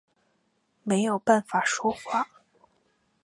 [0.83, 2.27] 没有办法说话